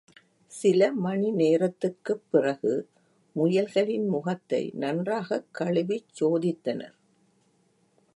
சில 0.51 0.91
மணி 0.93 1.31
நேரத்துக்குப் 1.31 2.23
பிறகு, 2.31 2.89
முயல்களின் 3.35 4.07
முகத்தை 4.07 4.71
நன்றாகக் 4.75 5.47
கழுவிச் 5.51 6.21
சோதித்தனர். 6.21 6.97